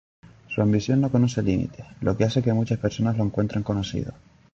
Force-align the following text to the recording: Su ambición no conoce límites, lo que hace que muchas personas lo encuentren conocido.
Su 0.47 0.63
ambición 0.63 0.99
no 0.99 1.11
conoce 1.11 1.43
límites, 1.43 1.85
lo 1.99 2.17
que 2.17 2.23
hace 2.23 2.41
que 2.41 2.53
muchas 2.53 2.79
personas 2.79 3.15
lo 3.19 3.23
encuentren 3.23 3.61
conocido. 3.63 4.11